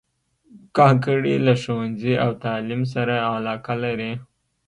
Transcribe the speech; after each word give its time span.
کاکړي 0.77 1.35
له 1.45 1.53
ښوونځي 1.61 2.13
او 2.23 2.31
تعلیم 2.43 2.81
سره 2.93 3.15
علاقه 3.33 3.73
لري. 3.83 4.11